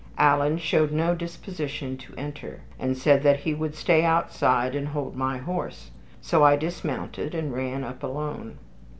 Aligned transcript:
Alan 0.17 0.57
showed 0.57 0.91
no 0.91 1.13
disposition 1.13 1.95
to 1.95 2.15
enter, 2.17 2.61
and 2.79 2.97
said 2.97 3.21
that 3.21 3.41
he 3.41 3.53
would 3.53 3.75
stay 3.75 4.03
outside 4.03 4.73
and 4.73 4.87
hold 4.87 5.15
my 5.15 5.37
horse, 5.37 5.91
so 6.19 6.43
I 6.43 6.55
dismounted 6.55 7.35
and 7.35 7.53
ran 7.53 7.83
up 7.83 8.01
alone. 8.01 8.57